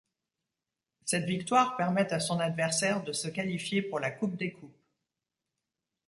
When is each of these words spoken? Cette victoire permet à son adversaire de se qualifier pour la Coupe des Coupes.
Cette 1.05 1.25
victoire 1.25 1.77
permet 1.77 2.11
à 2.11 2.19
son 2.19 2.39
adversaire 2.39 3.03
de 3.03 3.13
se 3.13 3.27
qualifier 3.27 3.83
pour 3.83 3.99
la 3.99 4.09
Coupe 4.09 4.35
des 4.35 4.51
Coupes. 4.51 4.75